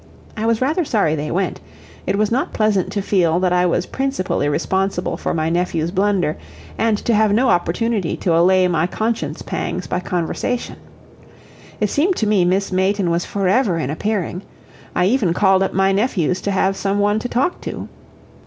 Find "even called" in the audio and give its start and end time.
15.05-15.61